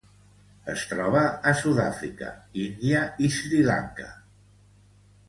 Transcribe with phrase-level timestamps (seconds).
[0.71, 1.19] Es troba
[1.51, 2.31] a Sud-àfrica,
[2.63, 4.09] Índia i Sri Lanka.